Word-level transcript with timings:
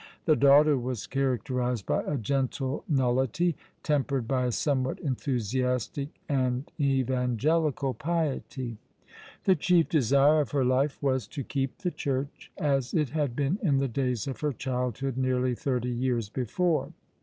The 0.25 0.35
daughter 0.35 0.79
was 0.79 1.05
characterized 1.05 1.85
by 1.85 2.01
a 2.01 2.17
gentle 2.17 2.83
nullity, 2.89 3.55
tempered 3.83 4.27
by 4.27 4.45
a 4.47 4.51
somewhat 4.51 4.99
enthusiastic 4.99 6.09
and 6.27 6.71
evangelical 6.79 7.93
piety. 7.93 8.79
The 9.43 9.53
chief 9.55 9.89
desire 9.89 10.41
of 10.41 10.53
her 10.53 10.65
life 10.65 11.03
was 11.03 11.27
tc 11.27 11.47
keep 11.49 11.77
the 11.77 11.91
Church 11.91 12.51
as 12.57 12.95
it 12.95 13.09
had 13.09 13.35
been 13.35 13.59
in 13.61 13.77
the 13.77 13.87
days 13.87 14.25
of 14.25 14.39
her 14.41 14.53
childhood, 14.53 15.17
nearly 15.17 15.53
thirty 15.53 15.91
years 15.91 16.29
before. 16.29 16.93